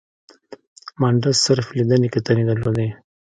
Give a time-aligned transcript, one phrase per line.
[0.99, 2.89] مانډس صرف لیدنې کتنې درلودې.